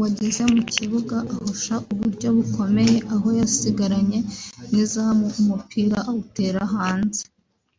[0.00, 4.18] wageze mu kibuga ahusha uburyo bukomeye aho yasigaranye
[4.70, 7.22] n’izamu umupira awutera hanze